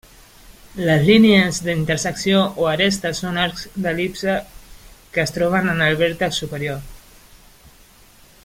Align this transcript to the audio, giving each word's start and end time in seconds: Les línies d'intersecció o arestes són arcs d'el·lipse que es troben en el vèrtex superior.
Les 0.85 1.03
línies 1.09 1.59
d'intersecció 1.65 2.39
o 2.63 2.65
arestes 2.71 3.21
són 3.25 3.37
arcs 3.43 3.67
d'el·lipse 3.85 4.39
que 5.17 5.25
es 5.29 5.37
troben 5.39 5.73
en 5.75 5.87
el 5.89 6.01
vèrtex 6.01 6.45
superior. 6.45 6.81